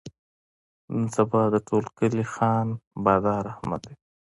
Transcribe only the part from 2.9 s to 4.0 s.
بادار احمد دی.